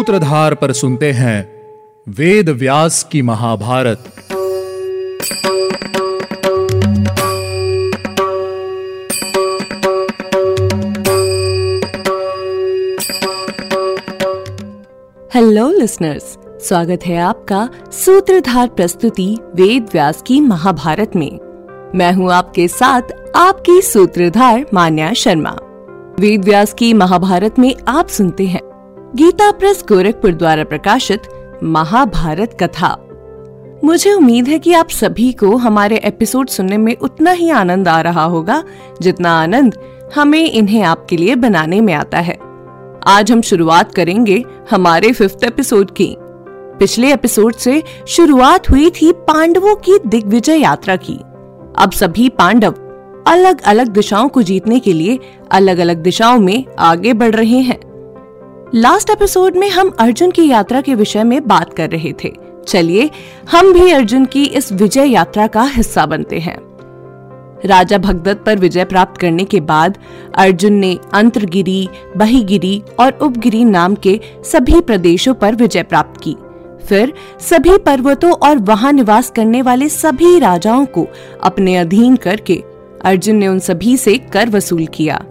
[0.00, 1.38] सूत्रधार पर सुनते हैं
[2.08, 3.98] वेद व्यास की महाभारत।
[15.34, 21.38] हेलो लिसनर्स स्वागत है आपका सूत्रधार प्रस्तुति वेद व्यास की महाभारत में।
[21.94, 23.02] मैं हूँ आपके साथ
[23.36, 25.56] आपकी सूत्रधार मान्या शर्मा।
[26.20, 28.69] वेद व्यास की महाभारत में आप सुनते हैं
[29.16, 31.22] गीता प्रेस गोरखपुर द्वारा प्रकाशित
[31.62, 33.06] महाभारत कथा।
[33.84, 38.00] मुझे उम्मीद है कि आप सभी को हमारे एपिसोड सुनने में उतना ही आनंद आ
[38.00, 38.64] रहा होगा,
[39.02, 39.74] जितना आनंद
[40.14, 42.38] हमें इन्हें आपके लिए बनाने में आता है।
[43.06, 46.16] आज हम शुरुआत करेंगे हमारे फिफ्थ एपिसोड की।
[46.78, 51.20] पिछले एपिसोड से शुरुआत हुई थी पांडवों की दिग्विजय यात्रा की।
[51.78, 52.74] अब सभी पांडव
[53.26, 55.18] अलग अलग दिशाओं को जीतने के लिए
[55.52, 57.89] अलग अलग दिशाओं में आगे बढ़ रहे हैं।
[58.74, 62.32] लास्ट एपिसोड में हम अर्जुन की यात्रा के विषय में बात कर रहे थे।
[62.68, 63.10] चलिए,
[63.50, 66.58] हम भी अर्जुन की इस विजय यात्रा का हिस्सा बनते हैं।
[67.64, 69.98] राजा भगदत्त पर विजय प्राप्त करने के बाद
[70.34, 76.36] अर्जुन ने अंतरगिरी, बहीगिरी और उपगिरी नाम के सभी प्रदेशों पर विजय प्राप्त की।
[76.88, 81.06] फिर सभी पर्वतों और वहाँ निवास करने वाले सभी राजाओं को
[81.44, 82.62] अपने अधीन करके
[83.04, 85.24] अर्जुन ने उन सभी से कर वसूल किया।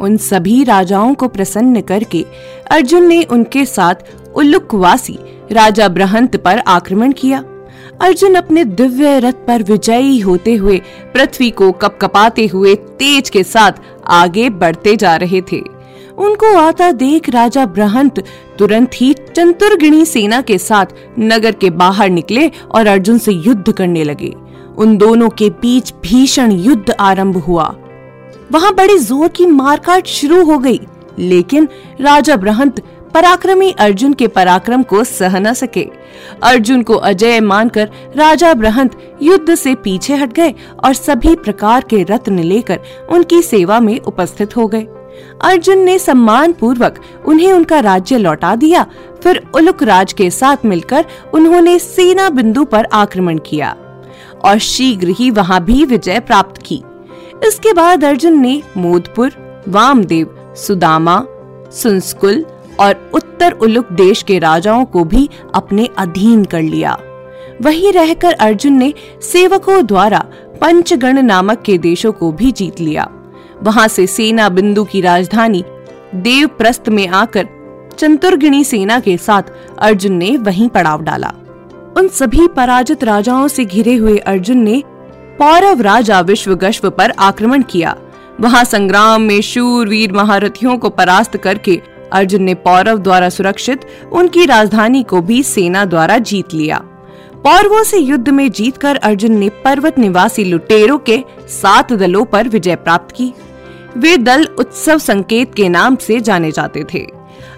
[0.00, 2.24] उन सभी राजाओं को प्रसन्न करके
[2.70, 3.94] अर्जुन ने उनके साथ
[4.34, 5.18] उल्लुकवासी
[5.52, 7.44] राजा ब्रहंत पर आक्रमण किया।
[8.00, 10.80] अर्जुन अपने दिव्य रथ पर विजयी होते हुए
[11.14, 13.72] पृथ्वी को कपकपाते हुए तेज के साथ
[14.06, 15.60] आगे बढ़ते जा रहे थे।
[16.18, 18.22] उनको आता देख राजा ब्रहंत
[18.58, 20.86] तुरंत ही चंतुर्गिणी सेना के साथ
[21.18, 24.34] नगर के बाहर निकले और अर्जुन से युद्ध करने लगे।
[24.78, 27.74] उन दोनों के बीच भीषण युद्ध आरंभ हुआ।
[28.50, 30.80] वहाँ बड़े ज़ोर की मारकाट शुरू हो गई,
[31.18, 31.68] लेकिन
[32.00, 32.80] राजा ब्रहंत
[33.14, 35.86] पराक्रमी अर्जुन के पराक्रम को सह न सके।
[36.42, 40.54] अर्जुन को अजय मानकर राजा ब्रहंत युद्ध से पीछे हट गए
[40.84, 44.86] और सभी प्रकार के रत्न लेकर उनकी सेवा में उपस्थित हो गए।
[45.42, 48.86] अर्जुन ने सम्मान पूर्वक उन्हें उनका राज्य लौटा दिया,
[49.22, 51.04] फिर उलुक राज के साथ मिलकर
[51.34, 53.76] उन्होंने सेना बिंदु पर आक्रमण किया
[54.44, 56.82] और शीघ्र ही वहाँ भी विजय प्राप्त की।
[57.46, 59.32] इसके बाद अर्जुन ने मोदपुर,
[59.68, 61.24] वामदेव, सुदामा
[61.72, 62.44] सुंस्कुल
[62.80, 66.98] और उत्तर उलुक देश के राजाओं को भी अपने अधीन कर लिया।
[67.62, 70.18] वहीं रहकर अर्जुन ने सेवकों द्वारा
[70.60, 73.08] पंचगण नामक के देशों को भी जीत लिया।
[73.62, 75.64] वहाँ से सेना बिंदु की राजधानी
[76.14, 77.48] देवप्रस्थ में आकर
[77.98, 79.42] चंतुर्गिणी सेना के साथ
[79.78, 81.32] अर्जुन ने वहीं पड़ाव डाला।
[81.96, 84.82] उन सभी पराजित राजाओं से घिरे हुए अर्जुन ने
[85.38, 87.96] पौरव राजा विश्वगश्व पर आक्रमण किया।
[88.40, 91.80] वहाँ संग्राम में शूरवीर महारथियों को परास्त करके
[92.12, 93.80] अर्जुन ने पौरव द्वारा सुरक्षित
[94.12, 96.78] उनकी राजधानी को भी सेना द्वारा जीत लिया।
[97.34, 102.76] पौरवों से युद्ध में जीतकर अर्जुन ने पर्वत निवासी लुटेरों के सात दलों पर विजय
[102.76, 103.32] प्राप्त की।
[103.96, 107.06] वे दल उत्सव संकेत के नाम से जाने जाते थे।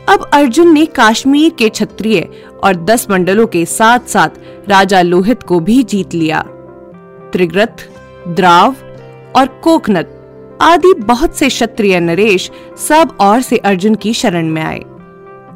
[0.08, 2.28] अब अर्जुन ने कश्मीर के क्षत्रिय
[2.64, 4.28] और दस मंडलों के साथ साथ
[4.68, 6.44] राजा लोहित को भी जीत लिया।
[7.32, 7.88] त्रिग्रथ,
[8.28, 8.74] द्राव
[9.36, 10.16] और कोकनत
[10.60, 12.50] आदि बहुत से क्षत्रिय नरेश
[12.88, 14.80] सब और से अर्जुन की शरण में आए।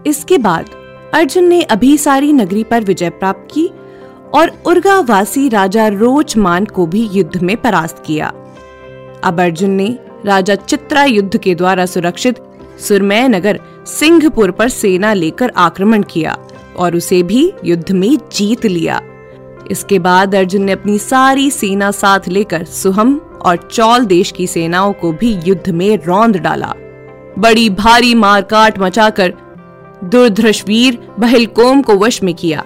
[0.07, 0.71] इसके बाद
[1.15, 3.69] अर्जुन ने अभिसारी नगरी पर विजय प्राप्त की
[4.35, 8.33] और उर्गावासी राजा रोचमान को भी युद्ध में परास्त किया।
[9.25, 12.43] अब अर्जुन ने राजा चित्रा युद्ध के द्वारा सुरक्षित
[12.81, 16.37] सुरमय नगर सिंहपुर पर सेना लेकर आक्रमण किया
[16.77, 19.01] और उसे भी युद्ध में जीत लिया।
[19.71, 23.17] इसके बाद अर्जुन ने अपनी सारी सेना साथ लेकर सुहम
[23.47, 26.75] और चौल देश की सेनाओं को भी युद्ध में रौंद डाला।
[27.39, 29.35] बड़ी भारी मारकाट मचाकर
[30.05, 32.65] दुर्धृषवीर बहिलकोम को वश में किया।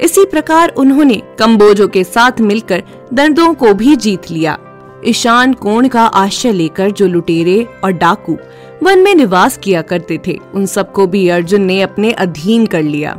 [0.00, 2.82] इसी प्रकार उन्होंने कम्बोजों के साथ मिलकर
[3.14, 4.58] दंडों को भी जीत लिया।
[5.06, 8.36] ईशान कोण का आश्रय लेकर जो लुटेरे और डाकू
[8.82, 13.18] वन में निवास किया करते थे, उन सबको भी अर्जुन ने अपने अधीन कर लिया।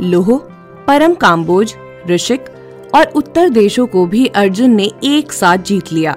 [0.00, 0.36] लोह,
[0.86, 1.74] परम काम्बोज,
[2.10, 2.44] ऋषिक
[2.94, 6.16] और उत्तर देशों को भी अर्जुन ने एक साथ जीत लिया।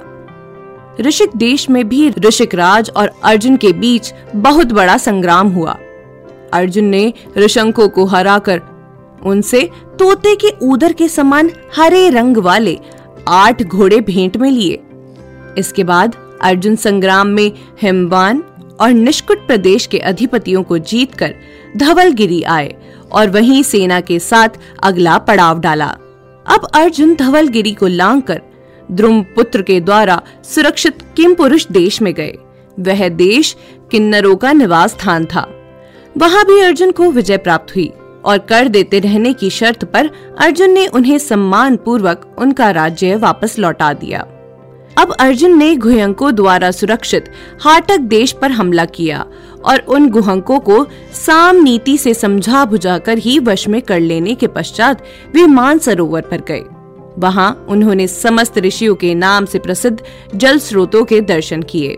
[1.01, 5.77] ऋषिक देश में भी ऋषिक राज और अर्जुन के बीच बहुत बड़ा संग्राम हुआ।
[6.53, 8.61] अर्जुन ने ऋषंकों को हराकर
[9.25, 9.69] उनसे
[9.99, 12.79] तोते के ऊदर के समान हरे रंग वाले
[13.27, 14.81] आठ घोड़े भेंट में लिए।
[15.57, 17.51] इसके बाद अर्जुन संग्राम में
[17.81, 18.43] हिमवान
[18.79, 21.33] और निष्कुट प्रदेश के अधिपतियों को जीतकर
[21.77, 22.73] धवलगिरी आए
[23.11, 24.49] और वहीं सेना के साथ
[24.83, 25.95] अगला पड़ाव डाला।
[26.47, 28.41] अब अर्जुन धवलगिरी को लांघकर
[28.91, 32.37] द्रुम पुत्र के द्वारा सुरक्षित किम पुरुष देश में गए।
[32.79, 33.55] वह देश
[33.91, 35.47] किन्नरों का निवास स्थान था।
[36.17, 37.91] वहाँ भी अर्जुन को विजय प्राप्त हुई
[38.25, 40.09] और कर देते रहने की शर्त पर
[40.39, 44.19] अर्जुन ने उन्हें सम्मान पूर्वक उनका राज्य वापस लौटा दिया।
[44.97, 47.25] अब अर्जुन ने गुहंकों द्वारा सुरक्षित
[47.61, 49.25] हाटक देश पर हमला किया
[49.65, 54.47] और उन गुहंकों को साम नीति से समझा बुझाकर ही वश में कर लेने के
[54.47, 55.03] पश्चात
[55.33, 56.63] वे मान सरोवर पर गए।
[57.19, 59.99] वहाँ उन्होंने समस्त ऋषियों के नाम से प्रसिद्ध
[60.35, 61.97] जल स्रोतों के दर्शन किए।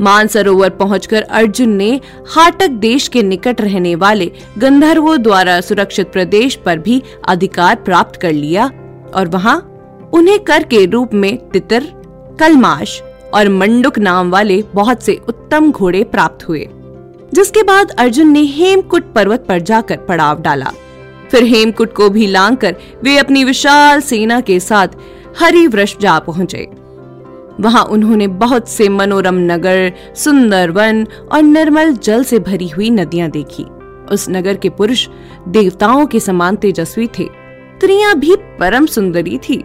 [0.00, 6.78] मानसरोवर पहुंचकर अर्जुन ने हाटक देश के निकट रहने वाले गंधर्वों द्वारा सुरक्षित प्रदेश पर
[6.78, 8.66] भी अधिकार प्राप्त कर लिया
[9.14, 9.58] और वहाँ
[10.12, 11.84] उन्हें कर के रूप में तितर,
[12.40, 13.00] कलमाश
[13.34, 16.66] और मंडुक नाम वाले बहुत से उत्तम घोड़े प्राप्त हुए,
[17.34, 20.72] जिसके बाद अर्जुन ने हेमकुट पर्वत पर जाकर पड़ाव डाला।
[21.30, 24.88] फिर हेमकुट को भी लांग कर वे अपनी विशाल सेना के साथ
[25.38, 26.68] हरिवृष जा पहुँचे।
[27.60, 33.28] वहाँ उन्होंने बहुत से मनोरम नगर, सुंदर वन और निर्मल जल से भरी हुई नदियाँ
[33.30, 33.64] देखी।
[34.12, 35.08] उस नगर के पुरुष
[35.48, 37.24] देवताओं के समान तेजस्वी थे।
[37.76, 39.62] स्त्रियाँ भी परम सुंदरी थी।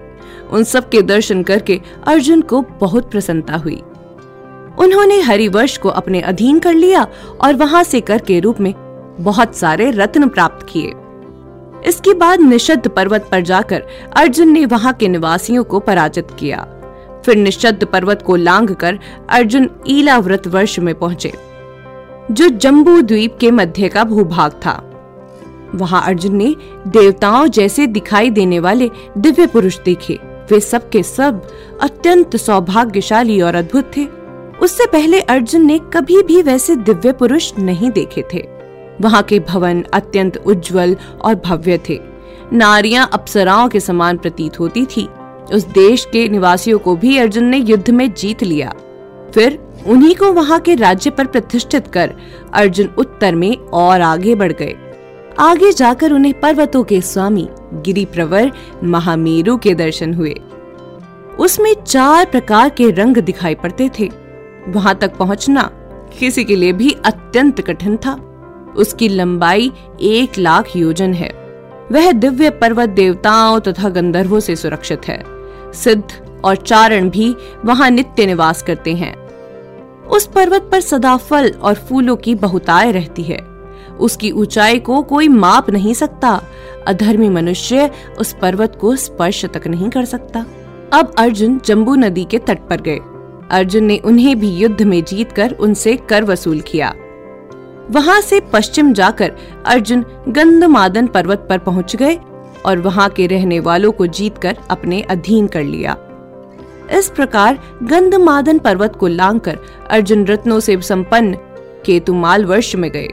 [0.51, 3.81] उन सब के दर्शन करके अर्जुन को बहुत प्रसन्नता हुई।
[4.79, 7.07] उन्होंने हरिवर्ष को अपने अधीन कर लिया
[7.41, 8.73] और वहाँ से कर के रूप में
[9.19, 10.93] बहुत सारे रत्न प्राप्त किए।
[11.85, 13.83] इसके बाद निषद पर्वत पर जाकर
[14.15, 16.67] अर्जुन ने वहाँ के निवासियों को पराजित किया।
[17.25, 18.99] फिर निश्चद पर्वत को लांग कर
[19.29, 21.33] अर्जुन ईलाव्रत वर्ष में पहुँचे,
[22.31, 24.81] जो जम्बू द्वीप के मध्य का भूभाग था।
[25.75, 26.55] वहाँ अर्जुन ने
[26.87, 30.19] देवताओं जैसे दिखाई देने वाले दिव्य पुरुष देखे।
[30.51, 31.47] वे सब के सब
[31.81, 34.05] अत्यंत सौभाग्यशाली और अद्भुत थे।
[34.61, 38.47] उससे पहले अर्जुन ने कभी भी वैसे दिव्य पुरुष नहीं देखे थे।
[39.01, 41.99] वहाँ के भवन अत्यंत उज्जवल और भव्य थे।
[42.53, 45.07] नारियाँ अप्सराओं के समान प्रतीत होती थी।
[45.53, 48.73] उस देश के निवासियों को भी अर्जुन ने युद्ध में जीत लिया।
[49.33, 52.13] फिर उन्हीं को वहाँ के राज्य पर प्रतिष्ठित कर
[52.53, 54.75] अर्जुन उत्तर में और आगे बढ़ गए।
[55.39, 58.51] आगे जाकर उन्हें पर्वतों के स्वामी गिरी प्रवर
[58.83, 60.35] महामेरु के दर्शन हुए।
[61.39, 64.09] उसमें चार प्रकार के रंग दिखाई पड़ते थे।
[64.67, 65.61] वहाँ तक पहुँचना
[66.19, 68.13] किसी के लिए भी अत्यंत कठिन था।
[68.77, 71.29] उसकी लंबाई एक लाख योजन है।
[71.91, 75.23] वह दिव्य पर्वत देवताओं तथा गंधर्वों से सुरक्षित है।
[75.73, 77.35] सिद्ध और चारण भी
[77.65, 79.15] वहाँ नित्य निवास करते हैं।
[80.07, 83.50] उस पर्वत पर सदा फल और फूलों की बहुताय रहती है।
[84.01, 86.41] उसकी ऊंचाई को कोई माप नहीं सकता।
[86.87, 87.89] अधर्मी मनुष्य
[88.19, 90.45] उस पर्वत को स्पर्श तक नहीं कर सकता।
[90.93, 92.99] अब अर्जुन जम्बू नदी के तट पर गए।
[93.51, 96.93] अर्जुन ने उन्हें भी युद्ध में जीतकर उनसे कर वसूल किया।
[97.91, 99.31] वहाँ से पश्चिम जाकर
[99.65, 102.19] अर्जुन गंधमादन पर्वत पर पहुँच गए
[102.65, 105.97] और वहाँ के रहने वालों को जीतकर अपने अधीन कर लिया।
[106.91, 109.57] इस प्रकार गंधमादन पर्वत को लांघकर
[109.89, 111.37] अर्जुन रत्नों से संपन्न
[111.85, 113.07] केतुमाल वर्ष में गए।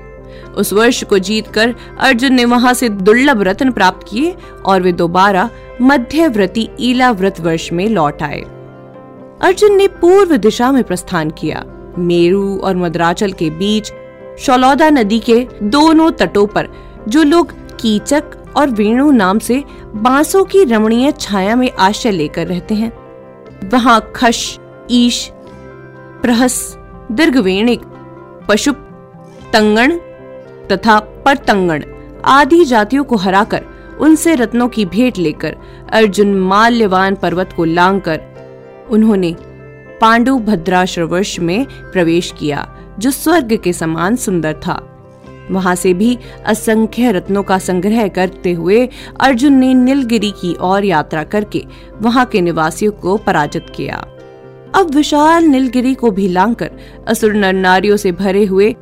[0.56, 4.34] उस वर्ष को जीतकर अर्जुन ने वहाँ से दुर्लभ रत्न प्राप्त किए
[4.66, 5.48] और वे दोबारा
[5.82, 8.40] मध्यव्रती ईला व्रत वर्ष में लौट आए।
[9.40, 11.64] अर्जुन ने पूर्व दिशा में प्रस्थान किया।
[11.98, 13.92] मेरू और मद्राचल के बीच
[14.38, 16.68] शौलौदा नदी के दोनों तटों पर,
[17.08, 18.24] जो लोग कीचक
[18.56, 19.62] और वेणु नाम से
[19.94, 22.92] बांसों की रमणीय छाया में आश्रय लेकर रहते हैं,
[23.68, 24.58] वहाँ खश,
[24.90, 25.30] ईश,
[26.22, 26.76] प्रहस,
[27.12, 27.80] दीर्घवेणिक
[28.48, 28.72] पशु
[29.52, 29.92] तंगण
[30.72, 31.84] तथा परतंगण
[32.24, 33.64] आदि जातियों को हराकर
[34.00, 35.56] उनसे रत्नों की भेंट लेकर
[35.92, 38.20] अर्जुन माल्यवान पर्वत को लांघकर
[38.90, 39.34] उन्होंने
[40.00, 42.66] पांडु भद्राश्रवर्ष में प्रवेश किया,
[42.98, 44.80] जो स्वर्ग के समान सुंदर था।
[45.50, 48.88] वहाँ से भी असंख्य रत्नों का संग्रह करते हुए
[49.20, 51.64] अर्जुन ने नीलगिरी की ओर यात्रा करके
[52.00, 53.96] वहाँ के निवासियों को पराजित किया।
[54.74, 56.70] अब विशाल नीलगिरी को भी लांघकर
[57.08, 58.74] असुर नर नारियों से भरे हुए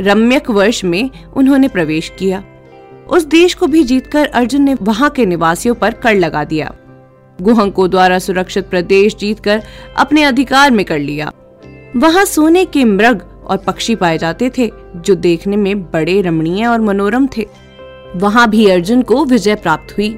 [0.00, 2.44] रम्यक वर्ष में उन्होंने प्रवेश किया।
[3.08, 6.74] उस देश को भी जीतकर अर्जुन ने वहाँ के निवासियों पर कर लगा दिया।
[7.42, 9.62] गुहंकों द्वारा सुरक्षित प्रदेश जीतकर
[9.96, 11.32] अपने अधिकार में कर लिया।
[11.96, 16.80] वहाँ सोने के मृग और पक्षी पाए जाते थे, जो देखने में बड़े रमणीय और
[16.80, 17.46] मनोरम थे।
[18.16, 20.10] वहाँ भी अर्जुन को विजय प्राप्त हुई।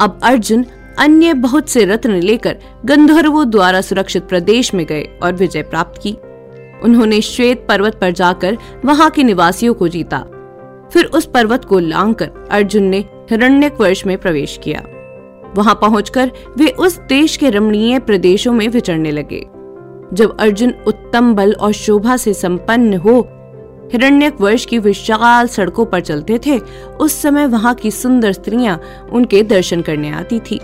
[0.00, 0.64] अब अर्जुन
[0.98, 6.16] अन्य बहुत से रत्न लेकर गंधर्वों द्वारा सुरक्षित प्रदेश में गए और विजय प्राप्त की।
[6.84, 10.18] उन्होंने श्वेत पर्वत पर जाकर वहाँ के निवासियों को जीता।
[10.92, 12.98] फिर उस पर्वत को लांघकर अर्जुन ने
[13.30, 14.82] हिरण्यक वर्ष में प्रवेश किया।
[15.56, 19.40] वहाँ पहुंचकर वे उस देश के रमणीय प्रदेशों में विचरने लगे।
[20.12, 23.28] जब अर्जुन उत्तम बल और शोभा से संपन्न हो,
[23.92, 26.58] हिरण्यक वर्ष की विशाल सड़कों पर चलते थे,
[27.00, 28.80] उस समय वहाँ की सुंदर स्त्रियाँ
[29.12, 30.60] उनके दर्शन करने आती थी।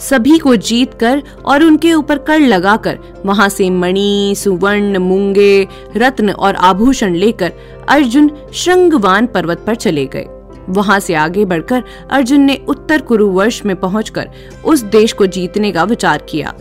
[0.00, 6.30] सभी को जीत कर और उनके ऊपर कर लगाकर वहाँ से मणि, सुवर्ण, मूँगे, रत्न
[6.30, 7.52] और आभूषण लेकर
[7.88, 10.26] अर्जुन श्रृंगवान पर्वत पर चले गए।
[10.68, 14.28] वहाँ से आगे बढ़कर अर्जुन ने उत्तर कुरु वर्ष में पहुंचकर
[14.64, 16.54] उस देश को जीतने का विचार किया।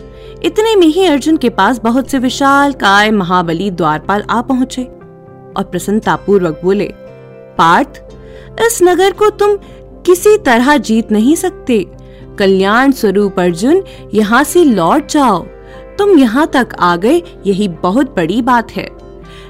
[0.44, 5.64] इतने में ही अर्जुन के पास बहुत से विशाल काय महाबली द्वारपाल आ पहुँचे और
[5.64, 6.92] प्रसन्नता पूर्वक बोले,
[7.58, 8.02] पार्थ,
[8.62, 9.56] इस नगर को तुम
[10.06, 11.86] किसी तरह जीत नहीं सकते।
[12.40, 15.46] कल्याण स्वरूप अर्जुन यहाँ से लौट जाओ।
[15.98, 18.90] तुम यहाँ तक आ गए, यही बहुत बड़ी बात है।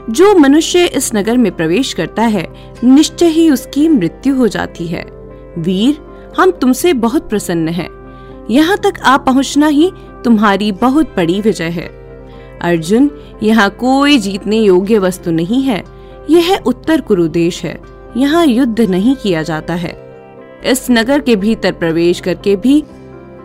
[0.09, 2.47] जो मनुष्य इस नगर में प्रवेश करता है,
[2.83, 5.05] निश्चय ही उसकी मृत्यु हो जाती है।
[5.57, 5.97] वीर,
[6.39, 7.89] हम तुमसे बहुत प्रसन्न हैं।
[8.49, 9.91] यहाँ तक आ पहुँचना ही
[10.23, 11.87] तुम्हारी बहुत बड़ी विजय है।
[12.61, 13.11] अर्जुन,
[13.43, 15.83] यहाँ कोई जीतने योग्य वस्तु नहीं है।
[16.29, 17.81] यह उत्तर कुरुदेश है।
[18.17, 20.06] यहाँ युद्ध नहीं किया जाता है।
[20.65, 22.83] इस नगर के भीतर प्रवेश करके भी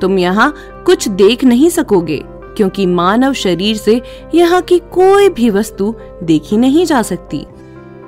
[0.00, 0.54] तुम यहाँ
[0.86, 2.20] कुछ देख नहीं सकोगे,
[2.56, 4.00] क्योंकि मानव शरीर से
[4.34, 7.44] यहाँ की कोई भी वस्तु देखी नहीं जा सकती।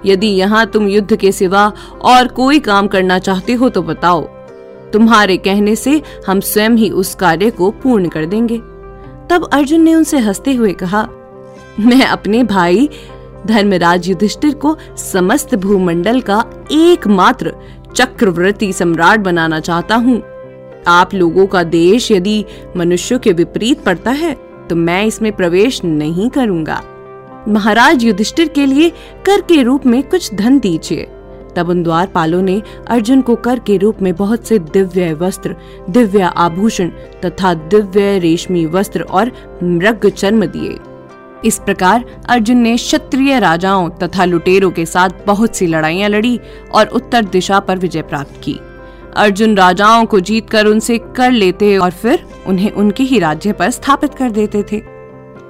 [0.07, 4.23] यदि यहाँ तुम युद्ध के सिवा और कोई काम करना चाहते हो तो बताओ।
[4.93, 8.59] तुम्हारे कहने से हम स्वयं ही उस कार्य को पूर्ण कर देंगे।
[9.31, 11.09] तब अर्जुन ने उनसे हँसते हुए कहा,
[11.81, 12.89] मैं अपने भाई
[13.47, 17.55] धर्मराज युधिष्ठिर को समस्त भूमंडल का एकमात्र
[17.97, 20.23] चक्रवर्ती सम्राट बनाना चाहता हूँ।
[20.89, 22.45] आप लोगों का देश यदि
[22.77, 24.35] मनुष्यों के विपरीत पड़ता है
[24.69, 26.83] तो मैं इसमें प्रवेश नहीं करूँगा।
[27.49, 28.91] महाराज युधिष्ठिर के लिए
[29.27, 31.09] कर के रूप में कुछ धन दीजिए।
[31.57, 35.57] तब उन द्वारपालों ने अर्जुन को कर के रूप में बहुत से दिव्य वस्त्र,
[35.91, 36.89] दिव्य आभूषण
[37.25, 39.31] तथा दिव्य रेशमी वस्त्र और
[39.63, 40.77] मृग चर्म दिए।
[41.45, 46.39] इस प्रकार अर्जुन ने क्षत्रिय राजाओं तथा लुटेरों के साथ बहुत सी लड़ाइयाँ लड़ी
[46.75, 48.59] और उत्तर दिशा पर विजय प्राप्त की।
[49.17, 54.15] अर्जुन राजाओं को जीतकर उनसे कर लेते और फिर उन्हें उनके ही राज्य पर स्थापित
[54.15, 54.77] कर देते थे।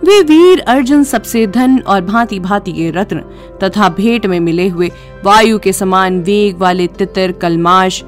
[0.05, 3.21] वे वीर अर्जुन सबसे धन और भांति भांति के रत्न
[3.63, 4.91] तथा भेंट में मिले हुए
[5.25, 8.03] वायु के समान वेग वाले तितर, कलमाश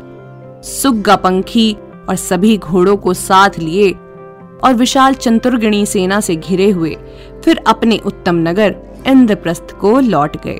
[0.64, 1.72] सुग्गा पंखी
[2.08, 3.94] और सभी घोड़ों को साथ लिए
[4.64, 6.96] और विशाल चंतुर्गणी सेना से घिरे हुए
[7.44, 10.58] फिर अपने उत्तम नगर इंद्रप्रस्थ को लौट गए।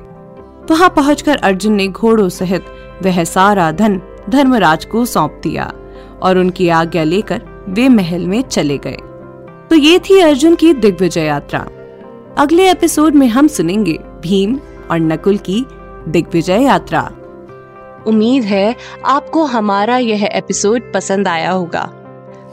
[0.69, 2.65] वहाँ पहुंचकर अर्जुन ने घोड़ों सहित
[3.03, 5.73] वह सारा धन धर्मराज को सौंप दिया
[6.21, 8.97] और उनकी आज्ञा लेकर वे महल में चले गए।
[9.69, 11.67] तो ये थी अर्जुन की दिग्विजय यात्रा।
[12.37, 14.59] अगले एपिसोड में हम सुनेंगे भीम
[14.91, 15.65] और नकुल की
[16.07, 17.11] दिग्विजय यात्रा।
[18.07, 18.75] उम्मीद है
[19.05, 21.96] आपको हमारा यह एपिसोड पसंद आया होगा।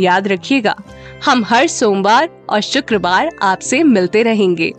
[0.00, 0.74] याद रखिएगा
[1.24, 4.72] हम हर सोमवार और शुक्रवार आपसे मिलते रहेंगे।